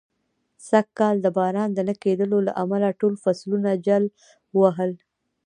سږ 0.67 0.87
کال 0.99 1.15
د 1.21 1.27
باران 1.37 1.69
د 1.73 1.79
نه 1.87 1.93
کېدلو 2.03 2.37
له 2.47 2.51
امله، 2.63 2.97
ټول 2.99 3.13
فصلونه 3.23 3.69
جل 3.85 4.03
و 4.11 4.13
وهل. 4.61 4.91